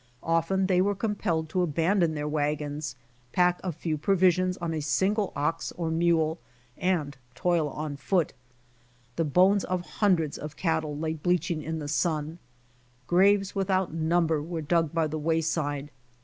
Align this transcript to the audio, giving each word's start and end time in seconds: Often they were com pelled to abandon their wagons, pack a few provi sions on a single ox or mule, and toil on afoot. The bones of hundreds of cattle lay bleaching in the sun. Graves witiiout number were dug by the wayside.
Often 0.23 0.65
they 0.65 0.81
were 0.81 0.95
com 0.95 1.13
pelled 1.13 1.47
to 1.49 1.61
abandon 1.61 2.15
their 2.15 2.27
wagons, 2.27 2.95
pack 3.33 3.59
a 3.63 3.71
few 3.71 3.99
provi 3.99 4.31
sions 4.31 4.57
on 4.57 4.73
a 4.73 4.79
single 4.81 5.31
ox 5.35 5.71
or 5.73 5.91
mule, 5.91 6.39
and 6.75 7.15
toil 7.35 7.69
on 7.69 7.93
afoot. 7.93 8.33
The 9.15 9.25
bones 9.25 9.63
of 9.63 9.81
hundreds 10.01 10.39
of 10.39 10.57
cattle 10.57 10.97
lay 10.97 11.13
bleaching 11.13 11.61
in 11.61 11.77
the 11.77 11.87
sun. 11.87 12.39
Graves 13.05 13.51
witiiout 13.51 13.91
number 13.91 14.41
were 14.41 14.63
dug 14.63 14.91
by 14.91 15.05
the 15.05 15.19
wayside. 15.19 15.91